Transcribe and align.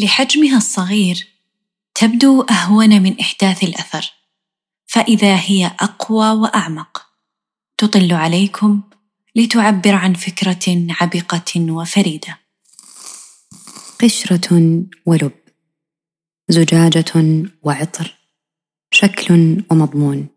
لحجمها 0.00 0.56
الصغير 0.56 1.28
تبدو 1.94 2.42
أهون 2.42 3.02
من 3.02 3.20
إحداث 3.20 3.62
الأثر 3.62 4.12
فإذا 4.86 5.36
هي 5.36 5.66
أقوى 5.80 6.30
وأعمق. 6.30 7.06
تطل 7.78 8.12
عليكم 8.12 8.82
لتعبر 9.36 9.94
عن 9.94 10.14
فكرة 10.14 10.86
عبقة 10.90 11.72
وفريدة. 11.72 12.38
قشرة 14.02 14.82
ولب 15.06 15.32
زجاجة 16.48 17.44
وعطر 17.62 18.14
شكل 18.90 19.62
ومضمون 19.70 20.28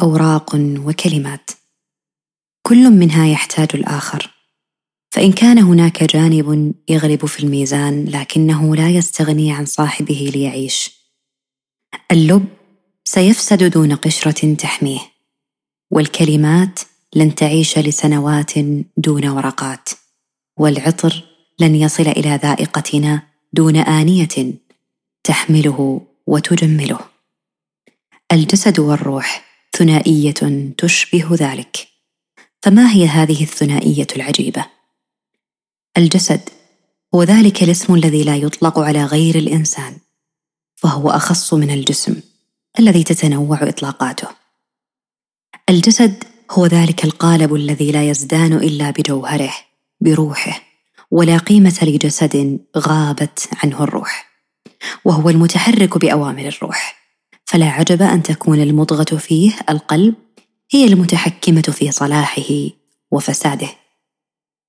أوراق 0.00 0.54
وكلمات. 0.54 1.50
كل 2.62 2.90
منها 2.90 3.26
يحتاج 3.26 3.68
الآخر. 3.74 4.35
فإن 5.16 5.32
كان 5.32 5.58
هناك 5.58 6.04
جانب 6.04 6.74
يغلب 6.88 7.26
في 7.26 7.40
الميزان 7.40 8.04
لكنه 8.04 8.76
لا 8.76 8.90
يستغني 8.90 9.52
عن 9.52 9.66
صاحبه 9.66 10.30
ليعيش. 10.34 10.90
اللب 12.10 12.44
سيفسد 13.04 13.64
دون 13.64 13.94
قشرة 13.94 14.54
تحميه 14.54 15.00
والكلمات 15.90 16.80
لن 17.14 17.34
تعيش 17.34 17.78
لسنوات 17.78 18.52
دون 18.96 19.28
ورقات 19.28 19.88
والعطر 20.58 21.24
لن 21.58 21.74
يصل 21.74 22.06
إلى 22.06 22.40
ذائقتنا 22.42 23.22
دون 23.52 23.76
آنية 23.76 24.54
تحمله 25.24 26.00
وتجمله. 26.26 27.00
الجسد 28.32 28.78
والروح 28.78 29.44
ثنائية 29.76 30.72
تشبه 30.78 31.28
ذلك. 31.32 31.88
فما 32.62 32.90
هي 32.90 33.06
هذه 33.06 33.42
الثنائية 33.42 34.06
العجيبة؟ 34.16 34.75
الجسد 35.98 36.40
هو 37.14 37.22
ذلك 37.22 37.62
الاسم 37.62 37.94
الذي 37.94 38.24
لا 38.24 38.36
يطلق 38.36 38.78
على 38.78 39.04
غير 39.04 39.34
الإنسان 39.34 39.96
فهو 40.74 41.10
أخص 41.10 41.54
من 41.54 41.70
الجسم 41.70 42.20
الذي 42.78 43.02
تتنوع 43.04 43.58
إطلاقاته. 43.62 44.28
الجسد 45.68 46.24
هو 46.50 46.66
ذلك 46.66 47.04
القالب 47.04 47.54
الذي 47.54 47.92
لا 47.92 48.10
يزدان 48.10 48.52
إلا 48.52 48.90
بجوهره 48.90 49.54
بروحه 50.00 50.62
ولا 51.10 51.38
قيمة 51.38 51.78
لجسد 51.82 52.60
غابت 52.78 53.48
عنه 53.64 53.84
الروح 53.84 54.26
وهو 55.04 55.30
المتحرك 55.30 55.98
بأوامر 55.98 56.48
الروح. 56.48 56.96
فلا 57.44 57.66
عجب 57.66 58.02
أن 58.02 58.22
تكون 58.22 58.60
المضغة 58.60 59.16
فيه 59.16 59.52
القلب 59.70 60.14
هي 60.70 60.84
المتحكمة 60.84 61.62
في 61.62 61.92
صلاحه 61.92 62.52
وفساده. 63.10 63.68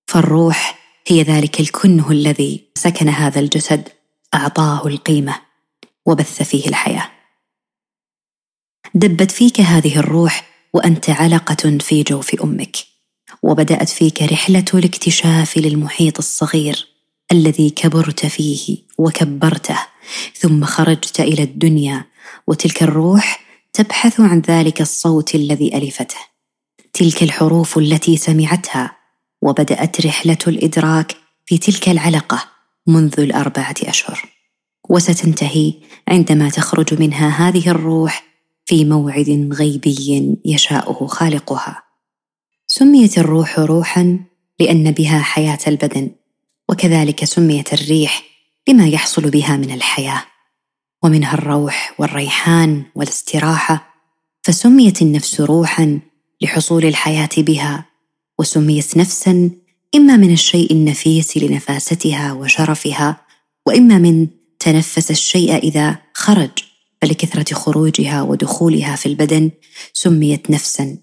فالروح 0.08 0.87
هي 1.10 1.22
ذلك 1.22 1.60
الكنه 1.60 2.12
الذي 2.12 2.64
سكن 2.76 3.10
هذا 3.10 3.40
الجسد 3.40 3.90
أعطاه 4.34 4.88
القيمة 4.88 5.36
وبث 6.06 6.44
فيه 6.44 6.68
الحياة. 6.68 7.12
دبت 8.94 9.32
فيك 9.32 9.62
هذه 9.62 10.00
الروح 10.00 10.50
وأنت 10.74 11.10
علقة 11.10 11.78
في 11.80 12.04
جوف 12.04 12.42
أمك 12.44 12.78
وبدأت 13.44 13.90
فيك 13.90 14.22
رحلة 14.22 14.66
الاكتشاف 14.74 15.58
للمحيط 15.58 16.18
الصغير 16.18 16.88
الذي 17.32 17.70
كبرت 17.70 18.26
فيه 18.26 18.78
وكبرته 18.98 19.80
ثم 20.36 20.66
خرجت 20.66 21.20
إلى 21.20 21.44
الدنيا 21.44 22.06
وتلك 22.48 22.84
الروح 22.84 23.48
تبحث 23.74 24.20
عن 24.20 24.40
ذلك 24.40 24.82
الصوت 24.82 25.36
الذي 25.36 25.78
ألفته. 25.78 26.20
تلك 26.94 27.24
الحروف 27.24 27.78
التي 27.78 28.18
سمعتها 28.18 28.97
وبدأت 29.48 30.06
رحلة 30.06 30.38
الإدراك 30.48 31.16
في 31.46 31.58
تلك 31.58 31.90
العلقه 31.90 32.44
منذ 32.88 33.20
الأربعة 33.20 33.76
أشهر. 33.84 34.30
وستنتهي 34.90 35.74
عندما 36.08 36.50
تخرج 36.50 37.00
منها 37.00 37.30
هذه 37.30 37.70
الروح 37.70 38.24
في 38.66 38.86
موعد 38.86 39.50
غيبي 39.54 40.38
يشاؤه 40.46 41.08
خالقها. 41.08 41.84
سميت 42.68 43.18
الروح 43.18 43.60
روحا 43.60 44.20
لأن 44.60 44.92
بها 44.92 45.22
حياة 45.22 45.60
البدن 45.68 46.12
وكذلك 46.70 47.26
سميت 47.26 47.74
الريح 47.74 48.24
لما 48.68 48.88
يحصل 48.88 49.30
بها 49.30 49.58
من 49.58 49.72
الحياة. 49.72 50.24
ومنها 51.04 51.34
الروح 51.34 51.96
والريحان 52.00 52.84
والاستراحة 52.96 53.94
فسميت 54.44 55.02
النفس 55.02 55.42
روحا 55.42 56.00
لحصول 56.42 56.86
الحياة 56.86 57.30
بها 57.38 57.86
وسميت 58.40 58.98
نفسا 58.98 59.50
إما 59.96 60.18
من 60.18 60.34
الشيء 60.34 60.72
النفيس 60.72 61.38
لنفاستها 61.38 62.34
وشرفها 62.34 63.22
وإما 63.66 63.98
من 63.98 64.28
تنفس 64.60 65.12
الشيء 65.12 65.56
إذا 65.56 65.98
خرج 66.14 66.52
فلكثرة 67.02 67.54
خروجها 67.54 68.22
ودخولها 68.22 68.96
في 68.96 69.06
البدن 69.06 69.52
سميت 69.94 70.52
نفسا. 70.52 70.98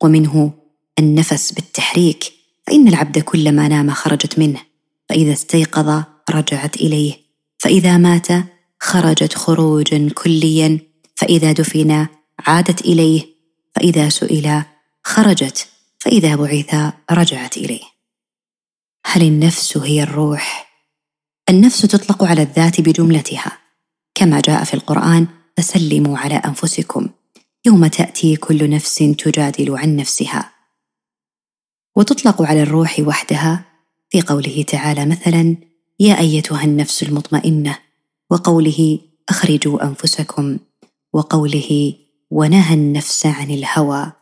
ومنه 0.00 0.52
النفس 0.98 1.52
بالتحريك 1.52 2.32
فإن 2.66 2.88
العبد 2.88 3.18
كلما 3.18 3.68
نام 3.68 3.90
خرجت 3.90 4.38
منه 4.38 4.60
فإذا 5.08 5.32
استيقظ 5.32 6.02
رجعت 6.30 6.76
إليه 6.76 7.14
فإذا 7.58 7.96
مات 7.96 8.26
خرجت 8.80 9.34
خروجا 9.34 10.08
كليا 10.14 10.78
فإذا 11.14 11.52
دفن 11.52 12.06
عادت 12.38 12.80
إليه 12.80 13.26
فإذا 13.74 14.08
سئل 14.08 14.62
خرجت 15.04 15.68
فإذا 16.06 16.36
بعث 16.36 16.94
رجعت 17.10 17.56
إليه. 17.56 17.82
هل 19.06 19.22
النفس 19.22 19.76
هي 19.76 20.02
الروح؟ 20.02 20.72
النفس 21.50 21.82
تطلق 21.82 22.24
على 22.24 22.42
الذات 22.42 22.80
بجملتها. 22.80 23.58
كما 24.14 24.40
جاء 24.40 24.64
في 24.64 24.74
القرآن 24.74 25.26
فسلموا 25.56 26.18
على 26.18 26.34
أنفسكم. 26.34 27.08
يوم 27.64 27.86
تأتي 27.86 28.36
كل 28.36 28.70
نفس 28.70 28.94
تجادل 28.94 29.78
عن 29.78 29.96
نفسها. 29.96 30.52
وتطلق 31.96 32.42
على 32.42 32.62
الروح 32.62 32.96
وحدها. 33.00 33.64
في 34.10 34.22
قوله 34.22 34.62
تعالى 34.68 35.06
مثلا 35.06 35.56
يا 36.00 36.18
أيتها 36.18 36.64
النفس 36.64 37.02
المطمئنة. 37.02 37.78
وقوله 38.30 38.98
أخرجوا 39.28 39.84
أنفسكم. 39.84 40.58
وقوله 41.12 41.94
ونهى 42.30 42.74
النفس 42.74 43.26
عن 43.26 43.50
الهوى. 43.50 44.12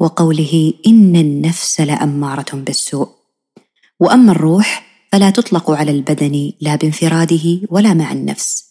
وقوله 0.00 0.72
إن 0.86 1.16
النفس 1.16 1.80
لأمارة 1.80 2.54
بالسوء. 2.54 3.08
وأما 4.00 4.32
الروح 4.32 4.92
فلا 5.12 5.30
تطلق 5.30 5.70
على 5.70 5.90
البدن 5.90 6.52
لا 6.60 6.76
بانفراده 6.76 7.60
ولا 7.70 7.94
مع 7.94 8.12
النفس 8.12 8.64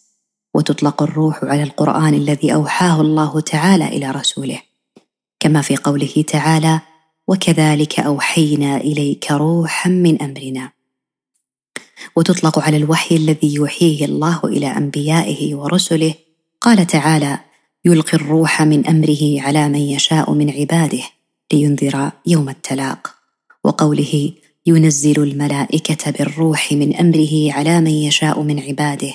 وتطلق 0.54 1.02
الروح 1.02 1.44
على 1.44 1.62
القرآن 1.62 2.14
الذي 2.14 2.54
أوحاه 2.54 3.00
الله 3.00 3.40
تعالى 3.40 3.88
إلى 3.88 4.10
رسوله 4.10 4.62
كما 5.40 5.62
في 5.62 5.76
قوله 5.76 6.24
تعالى 6.28 6.80
وكذلك 7.28 8.00
أوحينا 8.00 8.76
إليك 8.76 9.32
روحا 9.32 9.90
من 9.90 10.22
أمرنا 10.22 10.70
وتطلق 12.16 12.58
على 12.58 12.76
الوحي 12.76 13.16
الذي 13.16 13.54
يوحيه 13.54 14.04
الله 14.04 14.40
إلى 14.44 14.66
أنبيائه 14.66 15.54
ورسله 15.54 16.14
قال 16.60 16.86
تعالى 16.86 17.38
يلقي 17.84 18.14
الروح 18.14 18.62
من 18.62 18.86
أمره 18.86 19.40
على 19.40 19.68
من 19.68 19.80
يشاء 19.80 20.32
من 20.32 20.50
عباده 20.50 21.02
لينذر 21.52 22.10
يوم 22.26 22.48
التلاق. 22.48 23.14
وقوله 23.64 24.32
ينزل 24.66 25.22
الملائكة 25.22 26.10
بالروح 26.10 26.72
من 26.72 26.96
أمره 26.96 27.52
على 27.52 27.80
من 27.80 27.90
يشاء 27.90 28.42
من 28.42 28.60
عباده 28.60 29.14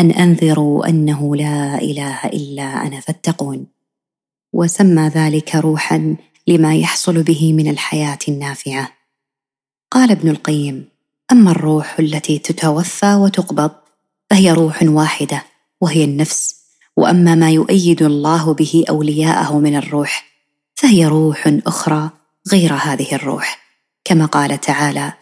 أن 0.00 0.10
أنذروا 0.10 0.88
أنه 0.88 1.36
لا 1.36 1.82
إله 1.82 2.24
إلا 2.24 2.62
أنا 2.62 3.00
فاتقون. 3.00 3.66
وسمى 4.52 5.08
ذلك 5.08 5.56
روحا 5.56 6.16
لما 6.46 6.76
يحصل 6.76 7.22
به 7.22 7.52
من 7.52 7.70
الحياة 7.70 8.18
النافعة. 8.28 8.92
قال 9.90 10.10
ابن 10.10 10.28
القيم 10.28 10.88
أما 11.32 11.50
الروح 11.50 11.98
التي 11.98 12.38
تتوفى 12.38 13.14
وتقبض 13.14 13.70
فهي 14.30 14.52
روح 14.52 14.82
واحدة 14.82 15.44
وهي 15.80 16.04
النفس 16.04 16.59
وأما 17.00 17.34
ما 17.34 17.50
يؤيد 17.50 18.02
الله 18.02 18.54
به 18.54 18.84
أولياءه 18.88 19.58
من 19.58 19.76
الروح 19.76 20.24
فهي 20.74 21.06
روح 21.06 21.58
أخرى 21.66 22.10
غير 22.52 22.74
هذه 22.74 23.14
الروح. 23.14 23.58
كما 24.04 24.24
قال 24.24 24.60
تعالى 24.60 25.12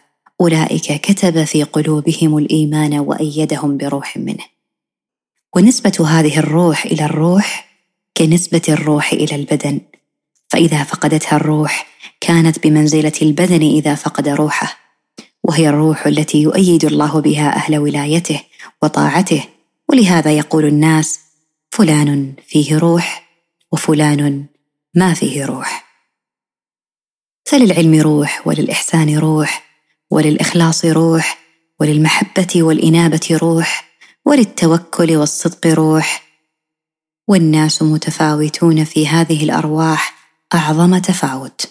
أولئك 0.41 1.01
كتب 1.01 1.43
في 1.43 1.63
قلوبهم 1.63 2.37
الإيمان 2.37 2.99
وأيدهم 2.99 3.77
بروح 3.77 4.17
منه. 4.17 4.43
ونسبة 5.55 6.05
هذه 6.07 6.39
الروح 6.39 6.85
إلى 6.85 7.05
الروح 7.05 7.69
كنسبة 8.17 8.61
الروح 8.69 9.13
إلى 9.13 9.35
البدن. 9.35 9.81
فإذا 10.49 10.83
فقدتها 10.83 11.35
الروح 11.35 11.87
كانت 12.21 12.67
بمنزلة 12.67 13.13
البدن 13.21 13.61
إذا 13.61 13.95
فقد 13.95 14.27
روحه. 14.27 14.77
وهي 15.43 15.69
الروح 15.69 16.07
التي 16.07 16.41
يؤيد 16.41 16.85
الله 16.85 17.21
بها 17.21 17.55
أهل 17.55 17.77
ولايته 17.77 18.41
وطاعته. 18.81 19.43
ولهذا 19.89 20.31
يقول 20.31 20.65
الناس 20.65 21.28
فلان 21.79 22.33
فيه 22.47 22.77
روح 22.77 23.29
وفلان 23.71 24.45
ما 24.95 25.13
فيه 25.13 25.45
روح. 25.45 25.85
فللعلم 27.45 28.01
روح 28.01 28.47
وللإحسان 28.47 29.17
روح 29.17 29.63
وللإخلاص 30.11 30.85
روح 30.85 31.37
وللمحبة 31.79 32.63
والإنابة 32.63 33.37
روح 33.41 33.89
وللتوكل 34.25 35.15
والصدق 35.15 35.67
روح. 35.67 36.23
والناس 37.27 37.81
متفاوتون 37.81 38.83
في 38.83 39.07
هذه 39.07 39.43
الأرواح 39.43 40.13
أعظم 40.53 40.97
تفاوت. 40.97 41.69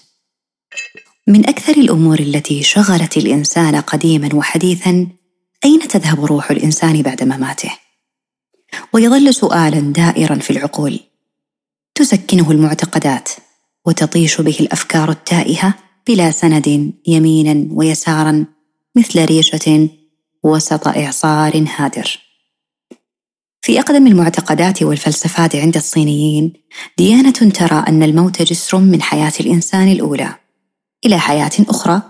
من 1.27 1.49
أكثر 1.49 1.73
الأمور 1.73 2.19
التي 2.21 2.63
شغلت 2.63 3.17
الإنسان 3.17 3.81
قديما 3.81 4.35
وحديثا 4.35 5.07
أين 5.65 5.89
تذهب 5.89 6.25
روح 6.25 6.51
الإنسان 6.51 7.03
بعد 7.03 7.23
مماته؟ 7.23 7.88
ويظل 8.93 9.35
سؤالا 9.35 9.81
دائرا 9.81 10.35
في 10.35 10.51
العقول. 10.51 11.01
تسكنه 11.95 12.51
المعتقدات 12.51 13.29
وتطيش 13.87 14.41
به 14.41 14.57
الأفكار 14.61 15.11
التائهة 15.11 15.75
بلا 16.07 16.31
سند 16.31 16.93
يمينا 17.07 17.69
ويسارا 17.71 18.47
مثل 18.97 19.25
ريشة 19.25 19.89
وسط 20.43 20.89
إعصار 20.89 21.67
هادر. 21.77 22.19
في 23.61 23.81
أقدم 23.81 24.07
المعتقدات 24.07 24.83
والفلسفات 24.83 25.57
عند 25.57 25.77
الصينيين 25.77 26.53
ديانة 26.99 27.31
ترى 27.31 27.85
أن 27.89 28.03
الموت 28.03 28.43
جسر 28.43 28.79
من 28.79 29.03
حياة 29.03 29.33
الإنسان 29.41 29.93
الأولى. 29.93 30.35
إلى 31.07 31.19
حياة 31.19 31.51
أخرى 31.69 32.03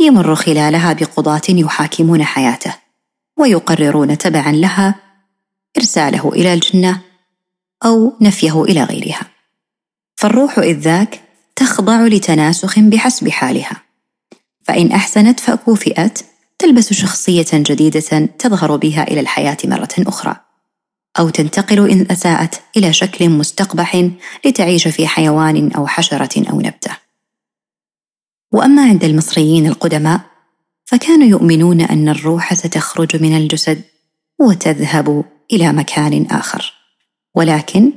يمر 0.00 0.34
خلالها 0.34 0.92
بقضاة 0.92 1.42
يحاكمون 1.48 2.24
حياته 2.24 2.74
ويقررون 3.38 4.18
تبعا 4.18 4.52
لها 4.52 4.94
إرساله 5.76 6.28
إلى 6.28 6.54
الجنة 6.54 7.00
أو 7.84 8.12
نفيه 8.20 8.62
إلى 8.62 8.84
غيرها. 8.84 9.30
فالروح 10.14 10.58
إذ 10.58 10.78
ذاك 10.78 11.20
تخضع 11.56 12.06
لتناسخ 12.06 12.78
بحسب 12.78 13.28
حالها. 13.28 13.82
فإن 14.62 14.92
أحسنت 14.92 15.40
فكوفئت 15.40 16.24
تلبس 16.58 16.92
شخصية 16.92 17.46
جديدة 17.52 18.28
تظهر 18.38 18.76
بها 18.76 19.02
إلى 19.02 19.20
الحياة 19.20 19.56
مرة 19.64 19.94
أخرى. 19.98 20.36
أو 21.18 21.28
تنتقل 21.28 21.90
إن 21.90 22.06
أساءت 22.10 22.62
إلى 22.76 22.92
شكل 22.92 23.28
مستقبح 23.28 24.10
لتعيش 24.44 24.88
في 24.88 25.06
حيوان 25.06 25.72
أو 25.72 25.86
حشرة 25.86 26.50
أو 26.50 26.60
نبتة. 26.60 26.96
وأما 28.52 28.82
عند 28.82 29.04
المصريين 29.04 29.66
القدماء 29.66 30.20
فكانوا 30.84 31.26
يؤمنون 31.26 31.80
أن 31.80 32.08
الروح 32.08 32.54
ستخرج 32.54 33.22
من 33.22 33.36
الجسد 33.36 33.82
وتذهب 34.38 35.24
إلى 35.52 35.72
مكان 35.72 36.26
آخر. 36.26 36.72
ولكن 37.34 37.92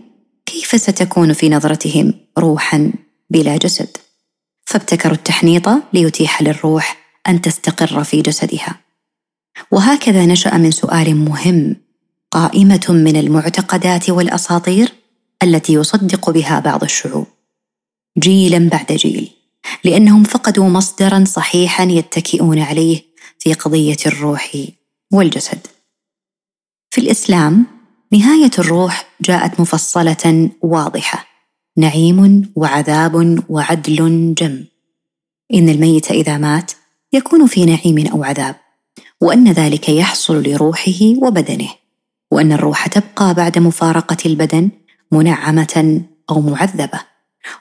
كيف 0.46 0.82
ستكون 0.82 1.34
في 1.34 1.50
نظرتهم 1.50 2.14
روحا 2.38 2.94
بلا 3.30 3.58
جسد؟ 3.58 3.98
فابتكروا 4.66 5.16
التحنيط 5.16 5.70
ليتيح 5.94 6.42
للروح 6.42 6.98
أن 7.28 7.42
تستقر 7.42 8.04
في 8.04 8.22
جسدها. 8.22 8.80
وهكذا 9.72 10.26
نشأ 10.26 10.58
من 10.58 10.72
سؤال 10.72 11.16
مهم 11.16 11.76
قائمة 12.32 12.86
من 12.90 13.16
المعتقدات 13.16 14.10
والأساطير 14.10 14.94
التي 15.44 15.74
يصدق 15.74 16.30
بها 16.30 16.60
بعض 16.60 16.84
الشعوب. 16.84 17.28
جيلا 18.20 18.70
بعد 18.70 18.92
جيل 18.92 19.32
لأنهم 19.84 20.24
فقدوا 20.24 20.70
مصدرا 20.70 21.24
صحيحا 21.28 21.84
يتكئون 21.84 22.60
عليه 22.60 23.02
في 23.40 23.54
قضية 23.54 23.98
الروح 24.06 24.58
والجسد. 25.12 25.68
في 26.96 27.02
الإسلام 27.02 27.66
نهاية 28.12 28.52
الروح 28.60 29.08
جاءت 29.22 29.60
مفصلة 29.60 30.50
واضحة 30.62 31.26
نعيم 31.78 32.52
وعذاب 32.56 33.44
وعدل 33.50 34.34
جم. 34.38 34.66
إن 35.54 35.70
الميت 35.70 36.12
إذا 36.12 36.38
مات 36.38 36.72
يكون 37.14 37.48
في 37.48 37.66
نعيم 37.66 38.08
أو 38.08 38.24
عذاب 38.24 38.56
وأن 39.22 39.52
ذلك 39.52 39.90
يحصل 39.90 40.44
لروحه 40.44 41.02
وبدنه 41.22 41.70
وأن 42.32 42.52
الروح 42.52 42.88
تبقى 42.88 43.34
بعد 43.34 43.60
مفارقة 43.60 44.18
البدن 44.26 44.70
منعمة 45.12 46.02
أو 46.30 46.42
معذبة 46.42 47.00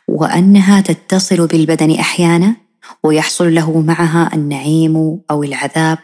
وأنها 0.08 0.80
تتصل 0.80 1.46
بالبدن 1.46 1.90
أحيانا 1.90 2.56
ويحصل 3.02 3.54
له 3.54 3.80
معها 3.80 4.30
النعيم 4.34 5.20
أو 5.30 5.42
العذاب 5.42 5.98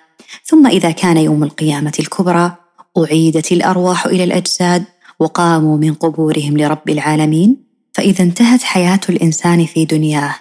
ثم 0.44 0.66
إذا 0.66 0.90
كان 0.90 1.16
يوم 1.16 1.44
القيامة 1.44 1.92
الكبرى 2.00 2.56
أعيدت 2.98 3.52
الأرواح 3.52 4.06
إلى 4.06 4.24
الأجساد 4.24 4.84
وقاموا 5.20 5.78
من 5.78 5.94
قبورهم 5.94 6.58
لرب 6.58 6.88
العالمين 6.88 7.64
فإذا 7.92 8.24
انتهت 8.24 8.62
حياة 8.62 9.00
الإنسان 9.08 9.66
في 9.66 9.84
دنياه. 9.84 10.34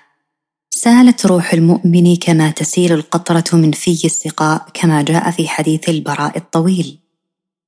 سالت 0.70 1.26
روح 1.26 1.54
المؤمن 1.54 2.16
كما 2.16 2.52
تسيل 2.52 2.94
القطرة 2.94 3.58
من 3.58 3.72
في 3.72 4.06
السقاء 4.06 4.66
كما 4.74 5.02
جاء 5.02 5.32
في 5.32 5.48
حديث 5.48 5.90
البراء 5.90 6.38
الطويل. 6.38 7.00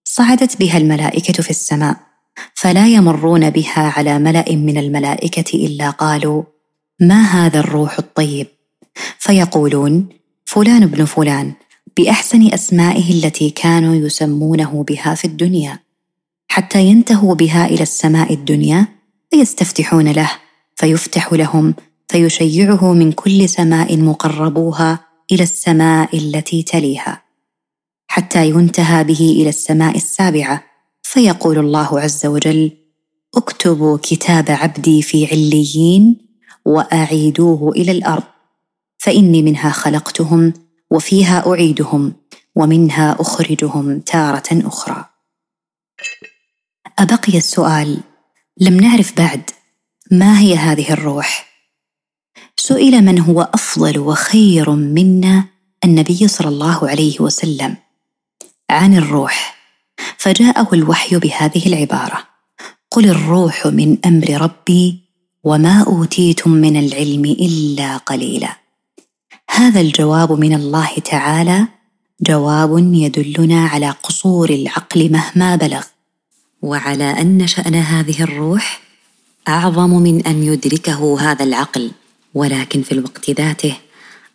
صعدت 0.03 0.59
بها 0.59 0.77
الملائكة 0.77 1.43
في 1.43 1.49
السماء 1.49 1.97
فلا 2.53 2.87
يمرون 2.87 3.49
بها 3.49 3.93
على 3.97 4.19
ملأ 4.19 4.55
من 4.55 4.77
الملائكة 4.77 5.65
إلا 5.65 5.89
قالوا 5.89 6.43
ما 6.99 7.23
هذا 7.23 7.59
الروح 7.59 7.99
الطيب؟ 7.99 8.47
فيقولون 9.19 10.09
فلان 10.45 10.83
ابن 10.83 11.05
فلان. 11.05 11.53
بأحسن 11.97 12.53
أسمائه 12.53 13.11
التي 13.11 13.49
كانوا 13.49 13.95
يسمونه 13.95 14.83
بها 14.83 15.15
في 15.15 15.25
الدنيا. 15.25 15.79
حتى 16.47 16.85
ينتهوا 16.85 17.35
بها 17.35 17.65
إلى 17.65 17.83
السماء 17.83 18.33
الدنيا 18.33 18.87
فيستفتحون 19.31 20.11
له 20.11 20.31
فيفتح 20.75 21.33
لهم 21.33 21.73
فيشيعه 22.07 22.93
من 22.93 23.11
كل 23.11 23.49
سماء 23.49 23.97
مقربوها 23.97 24.99
إلى 25.31 25.43
السماء 25.43 26.17
التي 26.17 26.63
تليها. 26.63 27.21
حتى 28.07 28.49
ينتهى 28.49 29.03
به 29.03 29.35
إلى 29.39 29.49
السماء 29.49 29.95
السابعة 29.95 30.63
فيقول 31.03 31.57
الله 31.59 31.99
عز 31.99 32.25
وجل 32.25 32.71
اكتبوا 33.35 33.97
كتاب 34.03 34.51
عبدي 34.51 35.01
في 35.01 35.25
عليين 35.25 36.17
وأعيدوه 36.65 37.71
إلى 37.71 37.91
الأرض 37.91 38.23
فإني 38.97 39.41
منها 39.41 39.69
خلقتهم 39.69 40.53
وفيها 40.91 41.47
أعيدهم 41.47 42.13
ومنها 42.55 43.21
أخرجهم 43.21 43.99
تارة 43.99 44.47
أخرى. 44.51 45.05
أبقي 46.99 47.37
السؤال 47.37 47.97
لم 48.57 48.79
نعرف 48.79 49.17
بعد 49.17 49.49
ما 50.11 50.39
هي 50.39 50.55
هذه 50.55 50.93
الروح؟ 50.93 51.51
سئل 52.57 53.05
من 53.05 53.19
هو 53.19 53.41
أفضل 53.41 53.99
وخير 53.99 54.71
منا 54.71 55.45
النبي 55.83 56.27
صلى 56.27 56.47
الله 56.47 56.89
عليه 56.89 57.21
وسلم 57.21 57.77
عن 58.69 58.97
الروح؟ 58.97 59.61
فجاءه 60.17 60.73
الوحي 60.73 61.17
بهذه 61.17 61.67
العبارة 61.67 62.27
قل 62.91 63.09
الروح 63.09 63.67
من 63.67 63.97
أمر 64.05 64.41
ربي 64.41 64.99
وما 65.43 65.83
أوتيتم 65.87 66.51
من 66.51 66.77
العلم 66.77 67.25
إلا 67.25 67.97
قليلا. 67.97 68.60
هذا 69.53 69.81
الجواب 69.81 70.31
من 70.31 70.53
الله 70.53 70.89
تعالى 71.05 71.67
جواب 72.21 72.93
يدلنا 72.93 73.67
على 73.67 73.89
قصور 73.89 74.49
العقل 74.49 75.11
مهما 75.11 75.55
بلغ. 75.55 75.83
وعلى 76.61 77.21
أن 77.21 77.47
شأن 77.47 77.75
هذه 77.75 78.23
الروح 78.23 78.81
أعظم 79.47 79.89
من 79.89 80.27
أن 80.27 80.43
يدركه 80.43 81.19
هذا 81.19 81.43
العقل. 81.43 81.91
ولكن 82.33 82.81
في 82.81 82.91
الوقت 82.91 83.29
ذاته 83.29 83.73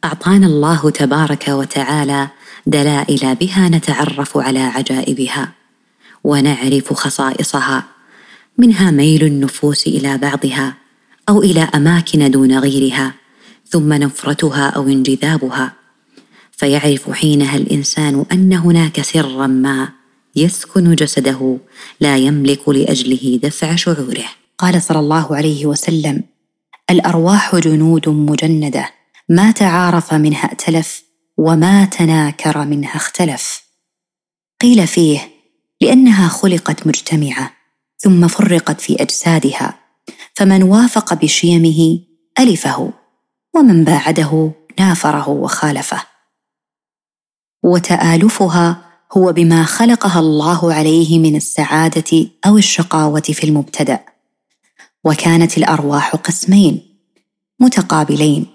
أعطانا 0.05 0.47
الله 0.47 0.91
تبارك 0.91 1.45
وتعالى 1.49 2.29
دلائل 2.67 3.35
بها 3.35 3.69
نتعرف 3.69 4.39
على 4.39 4.61
عجائبها. 4.61 5.53
ونعرف 6.25 6.93
خصائصها. 6.93 7.85
منها 8.59 8.91
ميل 8.91 9.25
النفوس 9.25 9.87
إلى 9.87 10.19
بعضها 10.19 10.75
أو 11.29 11.43
إلى 11.43 11.69
أماكن 11.75 12.31
دون 12.31 12.59
غيرها. 12.59 13.26
ثم 13.69 13.93
نفرتها 13.93 14.71
أو 14.71 14.83
انجذابها. 14.83 15.73
فيعرف 16.53 17.11
حينها 17.11 17.57
الإنسان 17.57 18.25
أن 18.33 18.53
هناك 18.53 19.01
سرا 19.01 19.47
ما 19.47 19.89
يسكن 20.37 20.95
جسده 20.95 21.59
لا 22.01 22.17
يملك 22.17 22.69
لأجله 22.69 23.41
دفع 23.43 23.77
شعوره. 23.77 24.25
قال 24.59 24.83
صلى 24.83 24.99
الله 24.99 25.37
عليه 25.37 25.67
وسلم 25.67 26.23
الأرواح 26.91 27.57
جنود 27.57 28.09
مجندة 28.09 28.91
ما 29.29 29.51
تعارف 29.51 30.15
منها 30.15 30.45
ائتلف 30.45 31.03
وما 31.37 31.85
تناكر 31.85 32.65
منها 32.65 32.97
اختلف. 32.97 33.63
قيل 34.61 34.87
فيه 34.87 35.31
لأنها 35.81 36.29
خلقت 36.29 36.87
مجتمعة 36.87 37.53
ثم 37.99 38.29
فرقت 38.29 38.81
في 38.81 39.03
أجسادها 39.03 39.79
فمن 40.35 40.63
وافق 40.63 41.15
بشيمه 41.15 42.01
ألفه. 42.39 42.93
ومن 43.57 43.85
باعده 43.85 44.53
نافره 44.79 45.29
وخالفه. 45.29 46.03
وتآلفها 47.63 48.83
هو 49.13 49.33
بما 49.33 49.65
خلقها 49.65 50.21
الله 50.21 50.75
عليه 50.75 51.19
من 51.19 51.37
السعادة 51.37 52.29
أو 52.47 52.59
الشقاوة 52.59 53.21
في 53.21 53.45
المبتدأ. 53.45 54.01
وكانت 55.05 55.59
الأرواح 55.59 56.17
قسمين 56.17 56.99
متقابلين. 57.61 58.47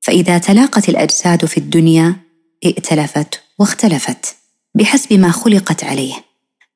فإذا 0.00 0.38
تلاقت 0.38 0.88
الأجساد 0.88 1.44
في 1.44 1.58
الدنيا 1.58 2.16
ائتلفت 2.64 3.42
واختلفت 3.58 4.36
بحسب 4.74 5.12
ما 5.12 5.30
خلقت 5.30 5.84
عليه. 5.84 6.14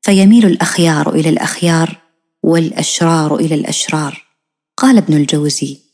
فيميل 0.02 0.46
الأخيار 0.46 1.14
إلى 1.14 1.28
الأخيار 1.28 2.00
والأشرار 2.42 3.36
إلى 3.36 3.54
الأشرار. 3.54 4.26
قال 4.76 4.96
ابن 4.96 5.14
الجوزي 5.14 5.85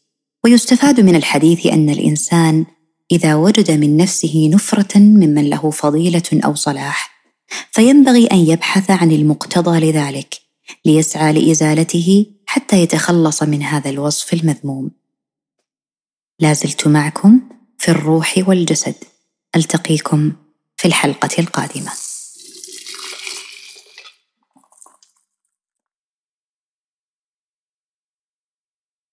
ويستفاد 0.45 1.01
من 1.01 1.17
الحديث 1.17 1.67
أن 1.67 1.91
الإنسان 1.91 2.67
إذا 3.13 3.35
وجد 3.35 3.71
من 3.71 3.97
نفسه 3.97 4.51
نفرة 4.55 4.99
ممن 4.99 5.51
له 5.51 5.71
فضيلة 5.71 6.23
أو 6.45 6.55
صلاح 6.55 7.13
فينبغي 7.73 8.27
أن 8.27 8.39
يبحث 8.39 8.91
عن 8.91 9.13
المقتضى 9.13 9.81
لذلك 9.81 10.35
ليسعى 10.85 11.33
لإزالته 11.33 12.27
حتى 12.47 12.83
يتخلص 12.83 13.43
من 13.43 13.63
هذا 13.63 13.91
الوصف 13.91 14.33
المذموم. 14.33 14.91
لا 16.39 16.53
زلت 16.53 16.89
معكم 16.89 17.41
في 17.79 17.91
الروح 17.91 18.45
والجسد 18.47 18.95
ألتقيكم 19.57 20.33
في 20.77 20.89
الحلقة 20.89 21.31
القادمة. 21.39 21.93